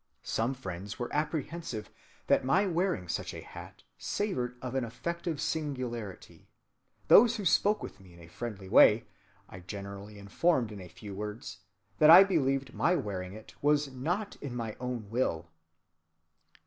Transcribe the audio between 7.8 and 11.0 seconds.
with me in a friendly way, I generally informed in a